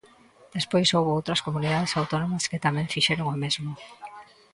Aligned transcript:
Despois 0.57 0.93
houbo 0.95 1.15
outras 1.17 1.43
comunidades 1.47 1.95
autónomas 1.99 2.47
que 2.49 2.63
tamén 2.65 2.91
fixeron 2.95 3.27
o 3.35 3.37
mesmo. 3.43 3.69